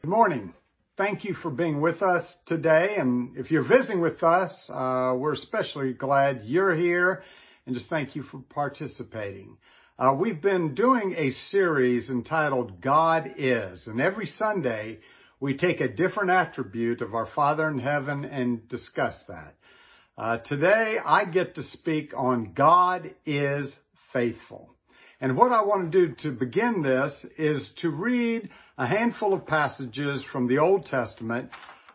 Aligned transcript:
Good 0.00 0.10
morning. 0.10 0.54
Thank 0.96 1.24
you 1.24 1.34
for 1.34 1.50
being 1.50 1.80
with 1.80 2.02
us 2.02 2.24
today. 2.46 2.94
And 3.00 3.36
if 3.36 3.50
you're 3.50 3.66
visiting 3.66 4.00
with 4.00 4.22
us, 4.22 4.54
uh, 4.72 5.14
we're 5.16 5.32
especially 5.32 5.92
glad 5.92 6.42
you're 6.44 6.76
here 6.76 7.24
and 7.66 7.74
just 7.74 7.90
thank 7.90 8.14
you 8.14 8.22
for 8.22 8.38
participating. 8.48 9.56
Uh, 9.98 10.14
we've 10.16 10.40
been 10.40 10.76
doing 10.76 11.16
a 11.18 11.32
series 11.50 12.10
entitled 12.10 12.80
God 12.80 13.34
Is, 13.38 13.88
and 13.88 14.00
every 14.00 14.26
Sunday 14.26 15.00
we 15.40 15.56
take 15.56 15.80
a 15.80 15.88
different 15.88 16.30
attribute 16.30 17.02
of 17.02 17.16
our 17.16 17.26
Father 17.34 17.68
in 17.68 17.80
heaven 17.80 18.24
and 18.24 18.68
discuss 18.68 19.20
that. 19.26 19.56
Uh, 20.16 20.38
today 20.38 20.98
I 21.04 21.24
get 21.24 21.56
to 21.56 21.64
speak 21.64 22.12
on 22.16 22.52
God 22.54 23.12
is 23.26 23.76
faithful. 24.12 24.77
And 25.20 25.36
what 25.36 25.50
I 25.50 25.62
want 25.62 25.90
to 25.90 26.06
do 26.06 26.14
to 26.22 26.30
begin 26.30 26.82
this 26.82 27.26
is 27.36 27.68
to 27.80 27.90
read 27.90 28.50
a 28.76 28.86
handful 28.86 29.34
of 29.34 29.46
passages 29.46 30.22
from 30.22 30.46
the 30.46 30.58
Old 30.58 30.86
Testament. 30.86 31.50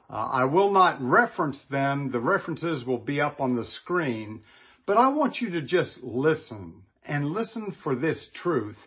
Uh, 0.10 0.16
I 0.16 0.46
will 0.46 0.72
not 0.72 1.02
reference 1.02 1.62
them. 1.72 2.12
The 2.12 2.20
references 2.20 2.84
will 2.84 2.98
be 2.98 3.22
up 3.22 3.40
on 3.40 3.56
the 3.56 3.64
screen. 3.64 4.42
But 4.86 4.98
I 4.98 5.08
want 5.08 5.40
you 5.40 5.52
to 5.52 5.62
just 5.62 6.04
listen 6.04 6.82
and 7.06 7.32
listen 7.32 7.76
for 7.84 7.96
this 7.96 8.28
truth. 8.34 8.78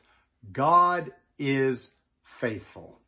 God 0.52 1.12
is 1.38 1.90
faithful. 2.38 3.00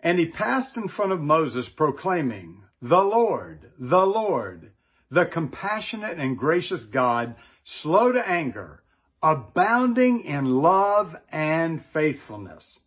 And 0.00 0.18
he 0.18 0.30
passed 0.30 0.76
in 0.76 0.88
front 0.88 1.12
of 1.12 1.20
Moses 1.20 1.66
proclaiming, 1.74 2.62
The 2.82 3.02
Lord, 3.02 3.70
the 3.78 4.04
Lord, 4.04 4.72
the 5.10 5.24
compassionate 5.24 6.18
and 6.18 6.36
gracious 6.36 6.84
God, 6.84 7.34
slow 7.64 8.12
to 8.12 8.28
anger, 8.28 8.82
abounding 9.22 10.24
in 10.24 10.44
love 10.44 11.14
and 11.30 11.82
faithfulness, 11.92 12.78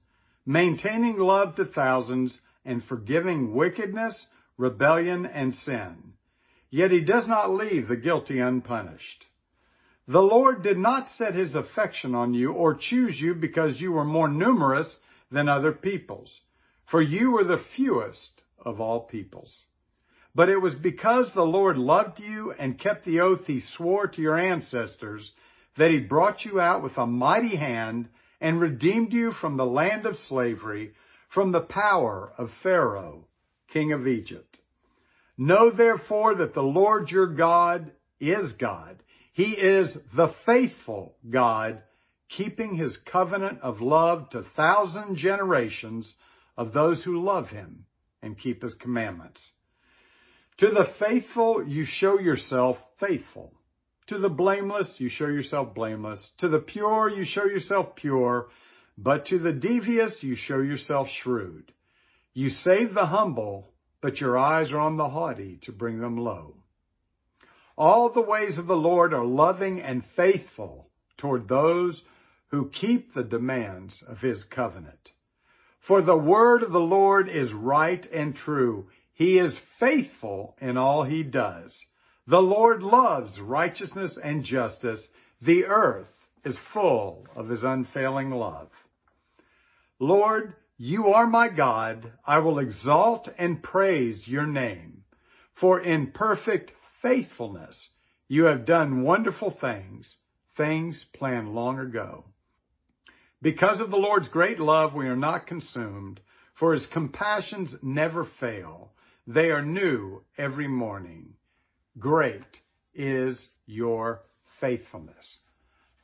maintaining 0.45 1.17
love 1.17 1.55
to 1.55 1.65
thousands 1.65 2.39
and 2.65 2.83
forgiving 2.85 3.53
wickedness, 3.53 4.27
rebellion, 4.57 5.25
and 5.25 5.55
sin. 5.55 6.13
Yet 6.69 6.91
he 6.91 7.01
does 7.01 7.27
not 7.27 7.51
leave 7.51 7.87
the 7.87 7.95
guilty 7.95 8.39
unpunished. 8.39 9.25
The 10.07 10.21
Lord 10.21 10.63
did 10.63 10.77
not 10.77 11.07
set 11.17 11.35
his 11.35 11.55
affection 11.55 12.15
on 12.15 12.33
you 12.33 12.51
or 12.51 12.75
choose 12.75 13.19
you 13.19 13.35
because 13.35 13.79
you 13.79 13.91
were 13.91 14.05
more 14.05 14.27
numerous 14.27 14.99
than 15.31 15.47
other 15.47 15.71
peoples, 15.71 16.41
for 16.89 17.01
you 17.01 17.31
were 17.31 17.43
the 17.43 17.63
fewest 17.75 18.41
of 18.63 18.81
all 18.81 19.01
peoples. 19.01 19.55
But 20.35 20.49
it 20.49 20.57
was 20.57 20.75
because 20.75 21.31
the 21.33 21.43
Lord 21.43 21.77
loved 21.77 22.19
you 22.19 22.53
and 22.57 22.79
kept 22.79 23.05
the 23.05 23.19
oath 23.19 23.45
he 23.45 23.59
swore 23.59 24.07
to 24.07 24.21
your 24.21 24.37
ancestors 24.37 25.31
that 25.77 25.91
he 25.91 25.99
brought 25.99 26.45
you 26.45 26.59
out 26.59 26.83
with 26.83 26.97
a 26.97 27.05
mighty 27.05 27.55
hand 27.55 28.09
and 28.41 28.59
redeemed 28.59 29.13
you 29.13 29.31
from 29.33 29.57
the 29.57 29.65
land 29.65 30.05
of 30.05 30.17
slavery, 30.27 30.93
from 31.33 31.51
the 31.51 31.61
power 31.61 32.31
of 32.37 32.49
Pharaoh, 32.63 33.25
king 33.71 33.91
of 33.91 34.07
Egypt. 34.07 34.57
Know 35.37 35.71
therefore 35.71 36.35
that 36.35 36.53
the 36.53 36.61
Lord 36.61 37.11
your 37.11 37.27
God 37.27 37.91
is 38.19 38.51
God. 38.53 38.97
He 39.33 39.51
is 39.51 39.95
the 40.15 40.33
faithful 40.45 41.15
God, 41.29 41.81
keeping 42.29 42.75
his 42.75 42.97
covenant 43.11 43.59
of 43.61 43.81
love 43.81 44.29
to 44.31 44.43
thousand 44.55 45.15
generations 45.15 46.13
of 46.57 46.73
those 46.73 47.03
who 47.03 47.23
love 47.23 47.47
him 47.47 47.85
and 48.21 48.37
keep 48.37 48.61
his 48.61 48.73
commandments. 48.73 49.41
To 50.57 50.67
the 50.67 50.89
faithful 50.99 51.65
you 51.65 51.85
show 51.85 52.19
yourself 52.19 52.77
faithful 52.99 53.53
to 54.09 54.19
the 54.19 54.29
blameless, 54.29 54.95
you 54.97 55.09
show 55.09 55.27
yourself 55.27 55.73
blameless. 55.73 56.25
To 56.39 56.49
the 56.49 56.59
pure, 56.59 57.09
you 57.09 57.25
show 57.25 57.45
yourself 57.45 57.95
pure. 57.95 58.47
But 58.97 59.27
to 59.27 59.39
the 59.39 59.53
devious, 59.53 60.17
you 60.21 60.35
show 60.35 60.59
yourself 60.59 61.07
shrewd. 61.21 61.71
You 62.33 62.49
save 62.49 62.93
the 62.93 63.05
humble, 63.05 63.71
but 64.01 64.19
your 64.19 64.37
eyes 64.37 64.71
are 64.71 64.79
on 64.79 64.97
the 64.97 65.09
haughty 65.09 65.59
to 65.63 65.71
bring 65.71 65.99
them 65.99 66.17
low. 66.17 66.55
All 67.77 68.11
the 68.11 68.21
ways 68.21 68.57
of 68.57 68.67
the 68.67 68.75
Lord 68.75 69.13
are 69.13 69.25
loving 69.25 69.81
and 69.81 70.03
faithful 70.15 70.89
toward 71.17 71.47
those 71.47 72.01
who 72.47 72.69
keep 72.69 73.13
the 73.13 73.23
demands 73.23 74.03
of 74.07 74.17
his 74.19 74.43
covenant. 74.49 75.11
For 75.87 76.01
the 76.01 76.17
word 76.17 76.63
of 76.63 76.71
the 76.71 76.79
Lord 76.79 77.29
is 77.29 77.53
right 77.53 78.05
and 78.11 78.35
true. 78.35 78.89
He 79.13 79.37
is 79.37 79.57
faithful 79.79 80.55
in 80.59 80.77
all 80.77 81.03
he 81.03 81.23
does. 81.23 81.75
The 82.29 82.39
Lord 82.39 82.83
loves 82.83 83.39
righteousness 83.39 84.15
and 84.23 84.43
justice. 84.43 85.07
The 85.41 85.65
earth 85.65 86.05
is 86.45 86.55
full 86.73 87.25
of 87.35 87.49
his 87.49 87.63
unfailing 87.63 88.29
love. 88.29 88.69
Lord, 89.97 90.53
you 90.77 91.07
are 91.07 91.25
my 91.25 91.49
God. 91.49 92.13
I 92.23 92.37
will 92.37 92.59
exalt 92.59 93.27
and 93.39 93.63
praise 93.63 94.27
your 94.27 94.45
name. 94.45 95.03
For 95.59 95.79
in 95.79 96.11
perfect 96.11 96.71
faithfulness, 97.01 97.89
you 98.27 98.43
have 98.43 98.63
done 98.63 99.01
wonderful 99.01 99.57
things, 99.59 100.15
things 100.55 101.03
planned 101.15 101.55
long 101.55 101.79
ago. 101.79 102.25
Because 103.41 103.79
of 103.79 103.89
the 103.89 103.97
Lord's 103.97 104.27
great 104.27 104.59
love, 104.59 104.93
we 104.93 105.07
are 105.07 105.15
not 105.15 105.47
consumed, 105.47 106.19
for 106.59 106.73
his 106.73 106.85
compassions 106.93 107.73
never 107.81 108.27
fail. 108.39 108.91
They 109.25 109.49
are 109.49 109.65
new 109.65 110.21
every 110.37 110.67
morning. 110.67 111.33
Great 111.97 112.43
is 112.93 113.47
your 113.65 114.21
faithfulness. 114.59 115.37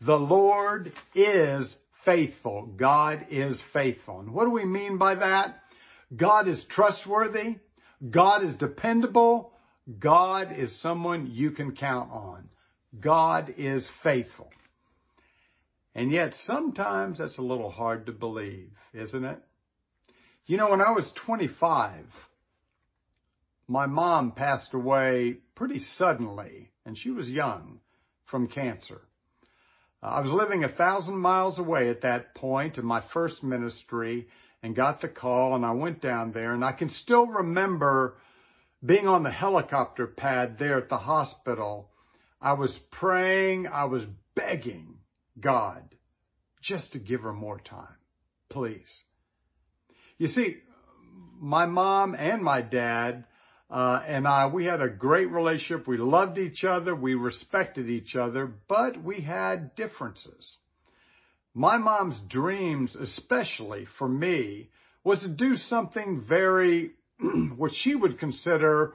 The 0.01 0.15
Lord 0.15 0.91
is 1.13 1.75
faithful. 2.03 2.67
God 2.77 3.27
is 3.29 3.61
faithful. 3.73 4.19
And 4.19 4.33
what 4.33 4.45
do 4.45 4.51
we 4.51 4.65
mean 4.65 4.97
by 4.97 5.15
that? 5.15 5.59
God 6.15 6.47
is 6.47 6.63
trustworthy. 6.69 7.57
God 8.09 8.43
is 8.43 8.55
dependable. 8.57 9.51
God 9.99 10.53
is 10.57 10.81
someone 10.81 11.31
you 11.31 11.51
can 11.51 11.75
count 11.75 12.11
on. 12.11 12.49
God 12.99 13.53
is 13.57 13.87
faithful. 14.03 14.49
And 15.93 16.11
yet 16.11 16.33
sometimes 16.43 17.19
that's 17.19 17.37
a 17.37 17.43
little 17.43 17.71
hard 17.71 18.05
to 18.07 18.11
believe, 18.11 18.71
isn't 18.93 19.23
it? 19.23 19.39
You 20.45 20.57
know, 20.57 20.69
when 20.69 20.81
I 20.81 20.91
was 20.91 21.09
25, 21.25 22.03
my 23.67 23.85
mom 23.85 24.31
passed 24.31 24.73
away 24.73 25.37
pretty 25.55 25.79
suddenly, 25.79 26.71
and 26.85 26.97
she 26.97 27.09
was 27.09 27.29
young 27.29 27.79
from 28.25 28.47
cancer. 28.47 29.01
I 30.01 30.21
was 30.21 30.31
living 30.31 30.63
a 30.63 30.69
thousand 30.69 31.17
miles 31.17 31.57
away 31.57 31.89
at 31.89 32.01
that 32.01 32.35
point 32.35 32.77
in 32.77 32.85
my 32.85 33.01
first 33.11 33.43
ministry 33.43 34.27
and 34.61 34.75
got 34.75 35.01
the 35.01 35.07
call 35.07 35.55
and 35.55 35.65
I 35.65 35.71
went 35.71 36.01
down 36.01 36.31
there 36.31 36.53
and 36.53 36.63
I 36.63 36.73
can 36.73 36.89
still 36.89 37.25
remember 37.25 38.17
being 38.85 39.07
on 39.07 39.23
the 39.23 39.31
helicopter 39.31 40.05
pad 40.05 40.57
there 40.59 40.77
at 40.77 40.89
the 40.89 40.97
hospital. 40.97 41.89
I 42.39 42.53
was 42.53 42.77
praying, 42.91 43.67
I 43.67 43.85
was 43.85 44.03
begging 44.35 44.99
God 45.39 45.83
just 46.61 46.93
to 46.93 46.99
give 46.99 47.21
her 47.21 47.33
more 47.33 47.59
time, 47.59 47.97
please. 48.49 49.03
You 50.19 50.27
see, 50.27 50.57
my 51.39 51.65
mom 51.65 52.13
and 52.13 52.43
my 52.43 52.61
dad 52.61 53.25
and 53.69 54.27
I, 54.27 54.47
we 54.47 54.65
had 54.65 54.81
a 54.81 54.89
great 54.89 55.31
relationship. 55.31 55.87
We 55.87 55.97
loved 55.97 56.37
each 56.37 56.63
other. 56.63 56.95
We 56.95 57.15
respected 57.15 57.89
each 57.89 58.15
other, 58.15 58.51
but 58.67 59.03
we 59.03 59.21
had 59.21 59.75
differences. 59.75 60.57
My 61.53 61.77
mom's 61.77 62.19
dreams, 62.29 62.95
especially 62.95 63.87
for 63.97 64.07
me, 64.07 64.69
was 65.03 65.21
to 65.21 65.29
do 65.29 65.55
something 65.55 66.25
very, 66.27 66.91
what 67.55 67.71
she 67.73 67.95
would 67.95 68.19
consider 68.19 68.93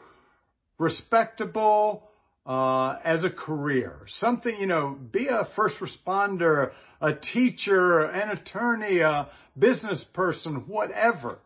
respectable, 0.79 2.11
uh, 2.47 2.99
as 3.05 3.23
a 3.23 3.31
career. 3.31 4.01
Something, 4.19 4.57
you 4.59 4.67
know, 4.67 4.99
be 5.11 5.29
a 5.29 5.49
first 5.55 5.77
responder, 5.77 6.73
a 7.01 7.15
teacher, 7.15 8.01
an 8.03 8.31
attorney, 8.31 9.01
a 9.01 9.29
business 9.59 10.05
person, 10.15 10.65
whatever. 10.67 11.39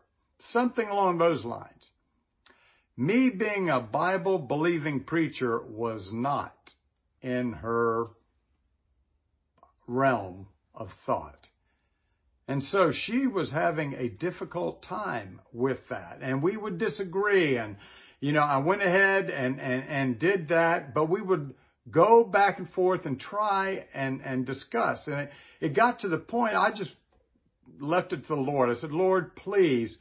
Something 0.51 0.87
along 0.87 1.17
those 1.17 1.43
lines. 1.43 1.71
Me 2.97 3.29
being 3.29 3.69
a 3.69 3.81
Bible 3.81 4.39
believing 4.39 5.03
preacher 5.03 5.61
was 5.61 6.09
not 6.13 6.55
in 7.21 7.51
her 7.53 8.07
realm 9.87 10.47
of 10.73 10.89
thought. 11.05 11.49
And 12.47 12.61
so 12.63 12.91
she 12.91 13.27
was 13.27 13.51
having 13.51 13.93
a 13.93 14.07
difficult 14.07 14.83
time 14.83 15.41
with 15.51 15.79
that. 15.89 16.19
And 16.21 16.41
we 16.41 16.55
would 16.55 16.77
disagree. 16.77 17.57
And, 17.57 17.77
you 18.19 18.31
know, 18.31 18.41
I 18.41 18.59
went 18.59 18.81
ahead 18.81 19.29
and, 19.29 19.59
and, 19.59 19.83
and 19.89 20.19
did 20.19 20.49
that, 20.49 20.93
but 20.93 21.09
we 21.09 21.21
would 21.21 21.53
go 21.89 22.23
back 22.23 22.59
and 22.59 22.69
forth 22.69 23.05
and 23.05 23.19
try 23.19 23.85
and, 23.93 24.21
and 24.21 24.45
discuss. 24.45 25.01
And 25.07 25.21
it, 25.21 25.31
it 25.59 25.75
got 25.75 26.01
to 26.01 26.07
the 26.07 26.17
point 26.17 26.55
I 26.55 26.71
just 26.71 26.93
left 27.79 28.13
it 28.13 28.21
to 28.21 28.27
the 28.27 28.35
Lord. 28.35 28.69
I 28.69 28.79
said, 28.79 28.91
Lord, 28.91 29.35
please 29.35 29.97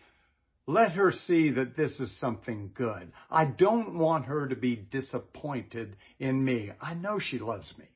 let 0.67 0.93
her 0.93 1.13
see 1.13 1.51
that 1.51 1.77
this 1.77 2.01
is 2.01 2.19
something 2.19 2.71
good. 2.75 3.13
I 3.31 3.45
don't 3.45 3.99
want 3.99 4.27
her 4.27 4.49
to 4.49 4.57
be 4.57 4.77
disappointed 4.77 5.97
in 6.19 6.43
me. 6.45 6.71
I 6.81 6.95
know 6.95 7.19
she 7.19 7.39
loves 7.39 7.73
me, 7.79 7.87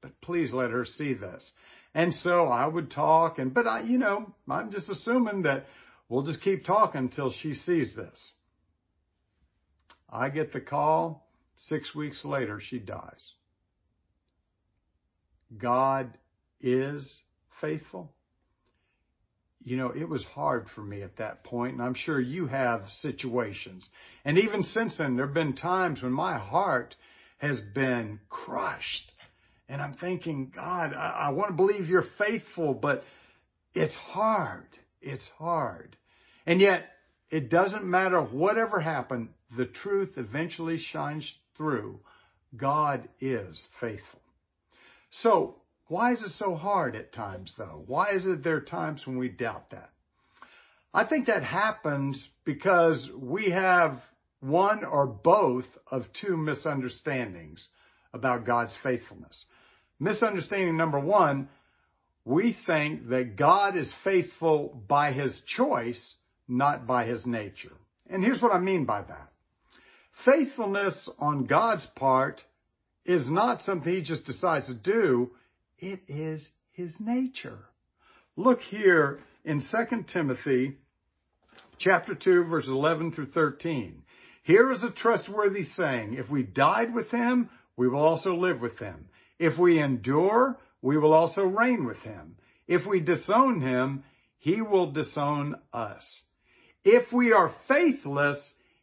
but 0.00 0.20
please 0.20 0.52
let 0.52 0.70
her 0.70 0.84
see 0.84 1.14
this. 1.14 1.50
And 1.94 2.14
so 2.14 2.46
I 2.46 2.66
would 2.66 2.90
talk 2.90 3.38
and, 3.38 3.52
but 3.52 3.66
I, 3.66 3.82
you 3.82 3.98
know, 3.98 4.32
I'm 4.48 4.70
just 4.70 4.88
assuming 4.88 5.42
that 5.42 5.66
We'll 6.12 6.24
just 6.24 6.42
keep 6.42 6.66
talking 6.66 6.98
until 6.98 7.32
she 7.32 7.54
sees 7.54 7.96
this. 7.96 8.32
I 10.10 10.28
get 10.28 10.52
the 10.52 10.60
call. 10.60 11.26
Six 11.56 11.94
weeks 11.94 12.22
later, 12.22 12.60
she 12.60 12.78
dies. 12.78 13.24
God 15.56 16.12
is 16.60 17.10
faithful. 17.62 18.12
You 19.64 19.76
know, 19.76 19.92
it 19.94 20.08
was 20.08 20.24
hard 20.24 20.66
for 20.74 20.80
me 20.80 21.02
at 21.02 21.16
that 21.18 21.44
point, 21.44 21.74
and 21.74 21.82
I'm 21.82 21.94
sure 21.94 22.20
you 22.20 22.46
have 22.46 22.82
situations. 23.00 23.86
And 24.24 24.38
even 24.38 24.62
since 24.64 24.98
then, 24.98 25.16
there 25.16 25.26
have 25.26 25.34
been 25.34 25.54
times 25.54 26.02
when 26.02 26.12
my 26.12 26.38
heart 26.38 26.94
has 27.38 27.60
been 27.74 28.18
crushed. 28.28 29.12
And 29.68 29.80
I'm 29.80 29.94
thinking, 29.94 30.52
God, 30.54 30.92
I, 30.94 31.26
I 31.26 31.30
want 31.30 31.50
to 31.50 31.56
believe 31.56 31.88
you're 31.88 32.06
faithful, 32.18 32.74
but 32.74 33.04
it's 33.74 33.94
hard. 33.94 34.66
It's 35.00 35.28
hard. 35.38 35.96
And 36.46 36.60
yet, 36.60 36.86
it 37.30 37.48
doesn't 37.48 37.84
matter 37.84 38.20
whatever 38.20 38.80
happened, 38.80 39.30
the 39.56 39.66
truth 39.66 40.10
eventually 40.16 40.78
shines 40.78 41.30
through. 41.56 42.00
God 42.56 43.08
is 43.20 43.62
faithful. 43.80 44.20
So, 45.22 45.56
why 45.92 46.14
is 46.14 46.22
it 46.22 46.32
so 46.38 46.54
hard 46.54 46.96
at 46.96 47.12
times 47.12 47.52
though? 47.58 47.84
Why 47.86 48.12
is 48.12 48.24
it 48.24 48.42
there 48.42 48.56
are 48.56 48.62
times 48.62 49.06
when 49.06 49.18
we 49.18 49.28
doubt 49.28 49.72
that? 49.72 49.90
I 50.94 51.04
think 51.04 51.26
that 51.26 51.44
happens 51.44 52.26
because 52.46 53.06
we 53.14 53.50
have 53.50 54.00
one 54.40 54.84
or 54.84 55.06
both 55.06 55.66
of 55.90 56.06
two 56.18 56.38
misunderstandings 56.38 57.68
about 58.14 58.46
God's 58.46 58.74
faithfulness. 58.82 59.44
Misunderstanding 60.00 60.78
number 60.78 60.98
one, 60.98 61.50
we 62.24 62.56
think 62.66 63.10
that 63.10 63.36
God 63.36 63.76
is 63.76 63.92
faithful 64.02 64.82
by 64.88 65.12
his 65.12 65.38
choice, 65.46 66.14
not 66.48 66.86
by 66.86 67.04
his 67.04 67.26
nature. 67.26 67.76
And 68.08 68.24
here's 68.24 68.40
what 68.40 68.52
I 68.52 68.60
mean 68.60 68.86
by 68.86 69.02
that. 69.02 69.30
Faithfulness 70.24 71.06
on 71.18 71.44
God's 71.44 71.86
part 71.96 72.40
is 73.04 73.28
not 73.28 73.60
something 73.60 73.92
he 73.92 74.00
just 74.00 74.24
decides 74.24 74.68
to 74.68 74.74
do. 74.74 75.32
It 75.82 76.02
is 76.06 76.48
his 76.70 76.94
nature. 77.00 77.58
Look 78.36 78.60
here 78.60 79.18
in 79.44 79.60
2 79.60 80.04
Timothy 80.12 80.76
chapter 81.76 82.14
2 82.14 82.44
verses 82.44 82.70
11 82.70 83.10
through 83.12 83.32
13. 83.32 84.04
Here 84.44 84.70
is 84.70 84.84
a 84.84 84.92
trustworthy 84.92 85.64
saying. 85.64 86.14
If 86.14 86.30
we 86.30 86.44
died 86.44 86.94
with 86.94 87.10
him, 87.10 87.50
we 87.76 87.88
will 87.88 88.00
also 88.00 88.36
live 88.36 88.60
with 88.60 88.78
him. 88.78 89.08
If 89.40 89.58
we 89.58 89.80
endure, 89.80 90.56
we 90.82 90.98
will 90.98 91.12
also 91.12 91.42
reign 91.42 91.84
with 91.84 91.98
him. 91.98 92.36
If 92.68 92.86
we 92.86 93.00
disown 93.00 93.60
him, 93.60 94.04
he 94.38 94.62
will 94.62 94.92
disown 94.92 95.56
us. 95.72 96.22
If 96.84 97.12
we 97.12 97.32
are 97.32 97.56
faithless, 97.66 98.38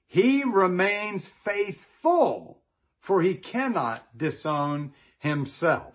he 0.07 0.43
remains 0.43 1.23
faithful, 1.45 2.59
for 3.07 3.21
he 3.21 3.35
cannot 3.35 4.01
disown 4.17 4.91
himself. 5.19 5.93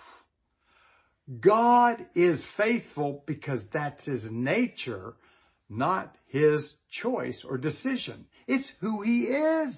God 1.40 2.04
is 2.14 2.44
faithful 2.56 3.22
because 3.26 3.62
that's 3.72 4.04
his 4.04 4.24
nature, 4.30 5.14
not 5.70 6.14
his 6.26 6.74
choice 6.90 7.44
or 7.48 7.56
decision. 7.56 8.26
It's 8.46 8.70
who 8.80 9.02
he 9.02 9.22
is. 9.22 9.74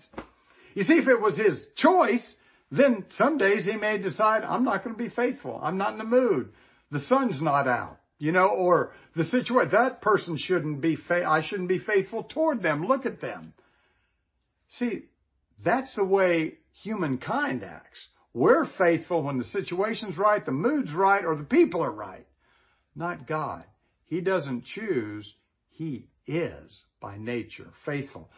You 0.74 0.82
see, 0.84 0.94
if 0.94 1.08
it 1.08 1.20
was 1.20 1.36
his 1.36 1.64
choice, 1.76 2.26
then 2.70 3.04
some 3.16 3.38
days 3.38 3.64
he 3.64 3.76
may 3.76 3.98
decide, 3.98 4.42
I'm 4.42 4.64
not 4.64 4.82
going 4.82 4.96
to 4.96 5.02
be 5.02 5.08
faithful. 5.08 5.60
I'm 5.62 5.78
not 5.78 5.92
in 5.92 5.98
the 5.98 6.04
mood. 6.04 6.52
The 6.90 7.02
sun's 7.04 7.40
not 7.40 7.68
out, 7.68 7.98
you 8.18 8.32
know, 8.32 8.48
or 8.48 8.92
the 9.14 9.24
situation, 9.24 9.70
that 9.72 10.02
person 10.02 10.36
shouldn't 10.36 10.80
be, 10.80 10.96
fa- 10.96 11.26
I 11.26 11.42
shouldn't 11.42 11.68
be 11.68 11.78
faithful 11.78 12.24
toward 12.24 12.62
them. 12.62 12.86
Look 12.86 13.06
at 13.06 13.20
them. 13.20 13.54
See, 14.78 15.04
that's 15.64 15.94
the 15.94 16.04
way 16.04 16.54
humankind 16.82 17.64
acts. 17.64 18.00
We're 18.36 18.66
faithful 18.76 19.22
when 19.22 19.38
the 19.38 19.44
situation's 19.44 20.18
right, 20.18 20.44
the 20.44 20.52
mood's 20.52 20.92
right, 20.92 21.24
or 21.24 21.36
the 21.36 21.42
people 21.42 21.82
are 21.82 21.90
right. 21.90 22.26
Not 22.94 23.26
God. 23.26 23.64
He 24.04 24.20
doesn't 24.20 24.66
choose. 24.66 25.32
He 25.70 26.08
is 26.26 26.82
by 27.00 27.16
nature 27.16 27.68
faithful. 27.86 28.28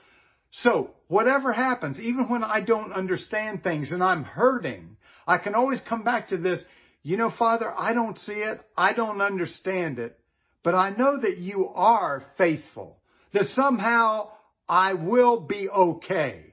So 0.53 0.91
whatever 1.09 1.53
happens, 1.53 1.99
even 1.99 2.29
when 2.29 2.45
I 2.45 2.61
don't 2.61 2.93
understand 2.93 3.65
things 3.65 3.91
and 3.91 4.00
I'm 4.00 4.23
hurting, 4.23 4.97
I 5.27 5.39
can 5.39 5.56
always 5.56 5.81
come 5.89 6.05
back 6.05 6.29
to 6.29 6.37
this. 6.37 6.62
You 7.03 7.17
know, 7.17 7.33
Father, 7.37 7.69
I 7.77 7.93
don't 7.93 8.21
see 8.21 8.35
it. 8.35 8.61
I 8.77 8.93
don't 8.93 9.21
understand 9.21 9.99
it, 9.99 10.17
but 10.62 10.77
I 10.77 10.91
know 10.91 11.19
that 11.21 11.39
you 11.39 11.71
are 11.75 12.23
faithful, 12.37 12.99
that 13.33 13.47
somehow 13.47 14.29
I 14.69 14.93
will 14.93 15.41
be 15.41 15.69
okay. 15.69 16.48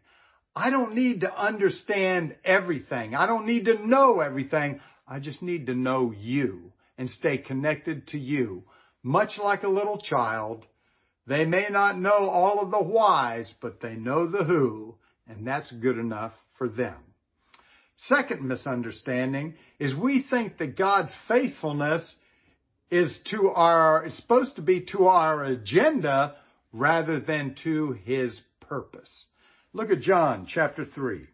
I 0.56 0.69
don't 0.69 0.96
need 0.96 1.22
to 1.22 1.38
understand 1.38 2.36
everything. 2.46 3.13
I 3.13 3.25
don't 3.25 3.46
need 3.46 3.66
to 3.66 3.86
know 3.86 4.22
everything. 4.22 4.80
I 5.07 5.19
just 5.19 5.42
need 5.42 5.66
to 5.68 5.75
know 5.75 6.13
you 6.18 6.72
and 6.98 7.10
stay 7.10 7.38
connected 7.38 8.07
to 8.10 8.18
you. 8.18 8.63
Much 9.04 9.38
like 9.38 9.63
a 9.63 9.69
little 9.69 10.00
child, 10.00 10.66
they 11.28 11.46
may 11.46 11.68
not 11.69 12.00
know 12.00 12.30
all 12.30 12.62
of 12.62 12.72
the 12.72 12.81
whys, 12.81 13.54
but 13.62 13.81
they 13.81 13.96
know 13.96 14.28
the 14.28 14.44
who, 14.44 14.96
and 15.28 15.46
that's 15.46 15.72
good 15.72 15.98
enough 15.98 16.34
for 16.58 16.69
them. 16.69 16.96
Second 17.98 18.42
misunderstanding 18.42 19.56
is 19.80 19.94
we 19.96 20.25
think 20.30 20.58
that 20.58 20.78
God's 20.78 21.13
faithfulness 21.28 22.16
is 22.90 23.18
to 23.31 23.50
our, 23.50 24.06
is 24.06 24.16
supposed 24.16 24.56
to 24.56 24.62
be 24.62 24.86
to 24.92 25.08
our 25.08 25.44
agenda 25.44 26.36
rather 26.72 27.19
than 27.19 27.56
to 27.63 27.98
his 28.06 28.40
purpose. 28.62 29.25
Look 29.75 29.92
at 29.92 30.00
John 30.00 30.48
chapter 30.48 30.86
3. 30.86 31.27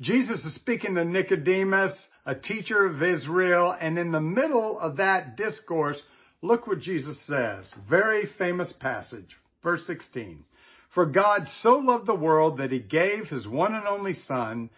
Jesus 0.00 0.44
is 0.44 0.56
speaking 0.56 0.96
to 0.96 1.04
Nicodemus, 1.04 1.92
a 2.26 2.34
teacher 2.34 2.84
of 2.84 3.00
Israel, 3.00 3.76
and 3.80 3.96
in 3.96 4.10
the 4.10 4.20
middle 4.20 4.80
of 4.80 4.96
that 4.96 5.36
discourse, 5.36 6.02
look 6.42 6.66
what 6.66 6.80
Jesus 6.80 7.16
says. 7.28 7.70
Very 7.88 8.28
famous 8.38 8.72
passage, 8.80 9.28
verse 9.62 9.86
16. 9.86 10.44
For 10.92 11.06
God 11.06 11.46
so 11.62 11.74
loved 11.76 12.08
the 12.08 12.14
world 12.16 12.58
that 12.58 12.72
he 12.72 12.80
gave 12.80 13.28
his 13.28 13.46
one 13.46 13.76
and 13.76 13.86
only 13.86 14.14
son, 14.26 14.68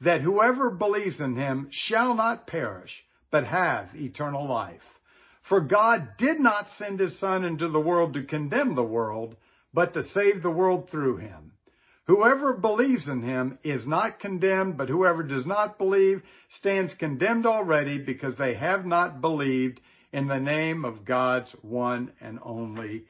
that 0.00 0.22
whoever 0.22 0.70
believes 0.70 1.20
in 1.20 1.36
him 1.36 1.68
shall 1.70 2.14
not 2.14 2.46
perish, 2.46 2.92
but 3.30 3.44
have 3.44 3.90
eternal 3.94 4.48
life. 4.48 4.80
For 5.50 5.60
God 5.60 6.16
did 6.16 6.40
not 6.40 6.68
send 6.78 6.98
his 6.98 7.20
Son 7.20 7.44
into 7.44 7.68
the 7.68 7.78
world 7.78 8.14
to 8.14 8.22
condemn 8.22 8.74
the 8.74 8.82
world, 8.82 9.36
but 9.74 9.94
to 9.94 10.02
save 10.02 10.42
the 10.42 10.50
world 10.50 10.88
through 10.90 11.16
him. 11.16 11.52
Whoever 12.06 12.52
believes 12.54 13.08
in 13.08 13.22
him 13.22 13.58
is 13.62 13.86
not 13.86 14.20
condemned, 14.20 14.76
but 14.76 14.88
whoever 14.88 15.22
does 15.22 15.46
not 15.46 15.78
believe 15.78 16.22
stands 16.58 16.92
condemned 16.94 17.46
already 17.46 17.98
because 17.98 18.36
they 18.36 18.54
have 18.54 18.84
not 18.84 19.20
believed 19.20 19.80
in 20.12 20.26
the 20.26 20.40
name 20.40 20.84
of 20.84 21.04
God's 21.04 21.50
one 21.62 22.12
and 22.20 22.38
only 22.42 23.04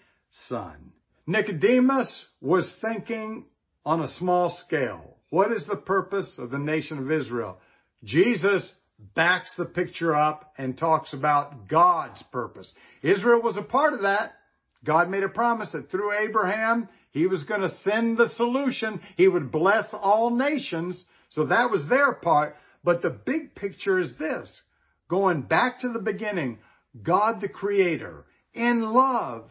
Son. 0.48 0.92
Nicodemus 1.26 2.26
was 2.40 2.72
thinking 2.80 3.46
on 3.84 4.02
a 4.02 4.12
small 4.14 4.50
scale. 4.66 5.16
What 5.30 5.52
is 5.52 5.66
the 5.66 5.76
purpose 5.76 6.30
of 6.38 6.50
the 6.50 6.58
nation 6.58 6.98
of 6.98 7.10
Israel? 7.10 7.58
Jesus 8.04 8.70
backs 9.14 9.52
the 9.56 9.64
picture 9.64 10.14
up 10.14 10.52
and 10.58 10.76
talks 10.76 11.12
about 11.12 11.68
God's 11.68 12.22
purpose. 12.30 12.72
Israel 13.02 13.40
was 13.42 13.56
a 13.56 13.62
part 13.62 13.94
of 13.94 14.02
that. 14.02 14.34
God 14.84 15.08
made 15.08 15.22
a 15.22 15.28
promise 15.28 15.70
that 15.72 15.90
through 15.90 16.12
Abraham, 16.18 16.88
he 17.12 17.26
was 17.26 17.44
going 17.44 17.60
to 17.60 17.76
send 17.84 18.18
the 18.18 18.30
solution. 18.36 19.00
He 19.16 19.28
would 19.28 19.52
bless 19.52 19.86
all 19.92 20.30
nations. 20.30 21.02
So 21.30 21.46
that 21.46 21.70
was 21.70 21.86
their 21.88 22.12
part. 22.12 22.56
But 22.82 23.02
the 23.02 23.10
big 23.10 23.54
picture 23.54 23.98
is 23.98 24.16
this. 24.18 24.62
Going 25.08 25.42
back 25.42 25.80
to 25.80 25.90
the 25.90 26.00
beginning, 26.00 26.58
God 27.00 27.40
the 27.40 27.48
creator 27.48 28.24
in 28.54 28.82
love 28.82 29.50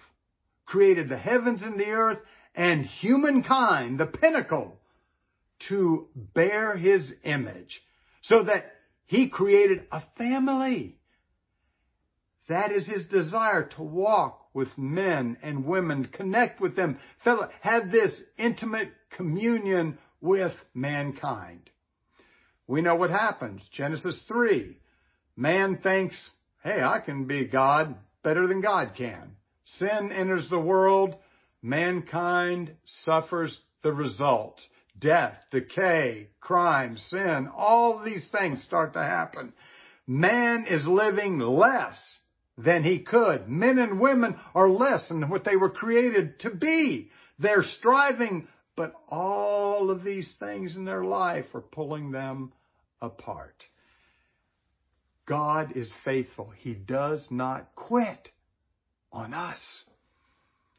created 0.66 1.10
the 1.10 1.18
heavens 1.18 1.62
and 1.62 1.80
the 1.80 1.86
earth 1.86 2.20
and 2.56 2.86
humankind, 2.86 4.00
the 4.00 4.06
pinnacle, 4.06 4.78
to 5.70 6.08
bear 6.16 6.76
his 6.76 7.12
image 7.24 7.82
so 8.24 8.44
that 8.44 8.66
he 9.06 9.30
created 9.30 9.86
a 9.92 10.02
family. 10.18 10.98
That 12.50 12.72
is 12.72 12.86
his 12.86 13.08
desire 13.08 13.70
to 13.76 13.84
walk 13.84 14.41
with 14.54 14.70
men 14.78 15.38
and 15.42 15.66
women, 15.66 16.06
connect 16.06 16.60
with 16.60 16.76
them, 16.76 17.00
have 17.62 17.92
this 17.92 18.12
intimate 18.38 18.90
communion 19.16 19.98
with 20.20 20.54
mankind. 20.74 21.70
We 22.68 22.82
know 22.82 22.96
what 22.96 23.10
happens. 23.10 23.62
Genesis 23.72 24.22
3. 24.28 24.78
Man 25.36 25.78
thinks, 25.78 26.30
hey, 26.64 26.82
I 26.82 27.00
can 27.00 27.26
be 27.26 27.46
God 27.46 27.96
better 28.24 28.48
than 28.48 28.62
God 28.62 28.92
can. 28.98 29.36
Sin 29.64 30.12
enters 30.12 30.50
the 30.50 30.60
world. 30.60 31.16
Mankind 31.62 32.76
suffers 33.04 33.60
the 33.84 33.94
result 33.94 34.60
death, 35.00 35.34
decay, 35.52 36.30
crime, 36.40 36.98
sin, 36.98 37.50
all 37.56 38.04
these 38.04 38.30
things 38.32 38.64
start 38.64 38.94
to 38.94 39.00
happen. 39.00 39.52
Man 40.08 40.66
is 40.68 40.86
living 40.86 41.40
less 41.40 41.98
than 42.58 42.84
he 42.84 43.00
could. 43.00 43.48
Men 43.48 43.80
and 43.80 44.00
women 44.00 44.40
are 44.54 44.70
less 44.70 45.08
than 45.08 45.30
what 45.30 45.44
they 45.44 45.56
were 45.56 45.70
created 45.70 46.40
to 46.42 46.50
be. 46.50 47.10
They're 47.40 47.64
striving, 47.64 48.48
but 48.76 48.94
all 49.10 49.90
of 49.90 50.04
these 50.04 50.36
things 50.40 50.76
in 50.76 50.86
their 50.86 51.04
life 51.04 51.46
are 51.54 51.62
pulling 51.62 52.12
them 52.12 52.52
apart. 53.02 53.64
God 55.26 55.76
is 55.76 55.92
faithful. 56.04 56.52
He 56.58 56.74
does 56.74 57.26
not 57.30 57.74
quit 57.76 58.30
on 59.12 59.34
us. 59.34 59.60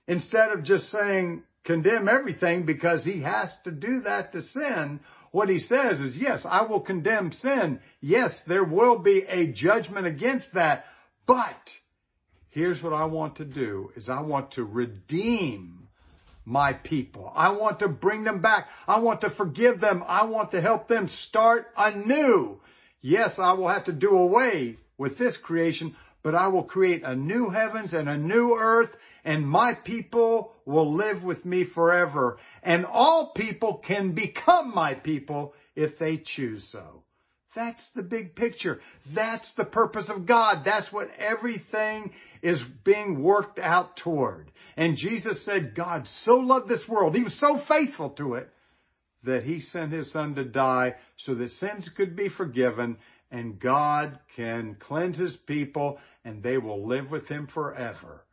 Instead 0.07 0.51
of 0.51 0.65
just 0.65 0.91
saying, 0.91 1.43
condemn 1.65 2.09
everything 2.09 2.67
because 2.67 3.05
he 3.05 3.23
has 3.23 3.55
to 3.65 3.71
do 3.71 4.01
that 4.03 4.33
to 4.33 4.43
sin, 4.43 5.01
what 5.31 5.49
he 5.49 5.59
says 5.61 5.99
is, 6.01 6.17
yes, 6.17 6.45
I 6.45 6.63
will 6.63 6.81
condemn 6.81 7.33
sin. 7.33 7.81
Yes, 8.01 8.33
there 8.47 8.65
will 8.65 8.99
be 8.99 9.25
a 9.27 9.53
judgment 9.53 10.07
against 10.07 10.53
that. 10.55 10.85
But 11.27 11.57
here's 12.51 12.83
what 12.83 12.93
I 12.93 13.05
want 13.05 13.37
to 13.37 13.45
do 13.45 13.91
is 13.97 14.09
I 14.09 14.21
want 14.21 14.53
to 14.53 14.65
redeem 14.65 15.89
my 16.45 16.73
people. 16.73 17.33
I 17.35 17.51
want 17.51 17.79
to 17.81 17.89
bring 17.89 18.25
them 18.25 18.43
back. 18.43 18.67
I 18.87 19.01
want 19.01 19.21
to 19.21 19.31
forgive 19.31 19.81
them. 19.81 20.03
I 20.07 20.25
want 20.25 20.51
to 20.53 20.61
help 20.61 20.89
them 20.89 21.09
start 21.29 21.67
anew. 21.77 22.61
Yes, 23.01 23.35
I 23.39 23.53
will 23.53 23.69
have 23.69 23.85
to 23.85 23.93
do 23.93 24.11
away 24.11 24.79
with 24.99 25.19
this 25.19 25.37
creation, 25.37 25.97
but 26.23 26.35
I 26.35 26.49
will 26.49 26.65
create 26.65 27.03
a 27.05 27.15
new 27.15 27.51
heavens 27.51 27.93
and 27.93 28.09
a 28.09 28.17
new 28.17 28.57
earth 28.59 28.91
and 29.25 29.47
my 29.47 29.75
people 29.75 30.53
will 30.65 30.95
live 30.97 31.23
with 31.23 31.45
me 31.45 31.65
forever. 31.65 32.39
And 32.63 32.85
all 32.85 33.33
people 33.37 33.83
can 33.87 34.13
become 34.15 34.75
my 34.75 34.95
people 34.95 35.55
if 35.77 35.99
they 35.99 36.19
choose 36.19 36.67
so. 36.71 37.05
That's 37.55 37.83
the 37.95 38.03
big 38.03 38.35
picture. 38.35 38.81
That's 39.15 39.51
the 39.57 39.65
purpose 39.65 40.09
of 40.09 40.27
God. 40.27 40.63
That's 40.65 40.91
what 40.93 41.09
everything 41.19 42.13
is 42.43 42.63
being 42.85 43.23
worked 43.23 43.59
out 43.59 43.97
toward. 43.99 44.51
And 44.77 44.97
Jesus 44.97 45.45
said, 45.45 45.75
God 45.75 46.07
so 46.25 46.35
loved 46.35 46.69
this 46.69 46.89
world. 46.89 47.15
He 47.15 47.25
was 47.25 47.39
so 47.39 47.61
faithful 47.69 48.11
to 48.11 48.35
it 48.35 48.49
that 49.25 49.43
he 49.45 49.61
sent 49.61 49.93
his 49.93 50.11
son 50.13 50.35
to 50.37 50.45
die 50.45 50.97
so 51.19 51.35
that 51.35 51.51
sins 51.51 51.89
could 51.97 52.17
be 52.17 52.29
forgiven 52.29 52.97
and 53.31 53.61
God 53.61 54.19
can 54.37 54.77
cleanse 54.81 55.19
his 55.19 55.37
people 55.47 55.99
and 56.25 56.43
they 56.43 56.59
will 56.59 56.87
live 56.89 57.11
with 57.11 57.29
him 57.29 57.49
forever 57.53 58.25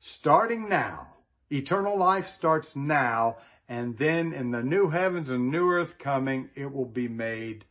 starting 0.00 0.68
now. 0.68 1.06
Eternal 1.50 1.98
life 1.98 2.26
starts 2.36 2.70
now, 2.74 3.36
and 3.68 3.96
then 3.98 4.32
in 4.32 4.50
the 4.50 4.62
new 4.62 4.88
heavens 4.88 5.28
and 5.28 5.50
new 5.50 5.68
earth 5.70 5.92
coming, 6.02 6.48
it 6.54 6.70
will 6.72 6.86
be 6.86 7.08
made 7.08 7.64